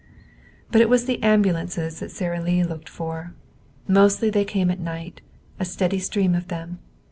But 0.71 0.81
it 0.81 0.89
was 0.89 1.05
the 1.05 1.21
ambulances 1.21 1.99
that 1.99 2.09
Sara 2.09 2.41
Lee 2.41 2.63
looked 2.63 2.89
for. 2.89 3.35
Mostly 3.87 4.31
they 4.31 4.45
came 4.45 4.71
at 4.71 4.79
night, 4.79 5.21
a 5.59 5.63
steady 5.65 5.99
stream 5.99 6.33
of 6.33 6.47
them. 6.47 6.79